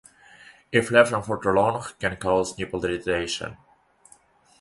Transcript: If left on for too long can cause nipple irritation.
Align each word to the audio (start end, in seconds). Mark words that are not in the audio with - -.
If 0.71 0.89
left 0.89 1.13
on 1.13 1.21
for 1.21 1.37
too 1.39 1.51
long 1.51 1.85
can 1.99 2.17
cause 2.17 2.57
nipple 2.57 2.83
irritation. 2.83 3.55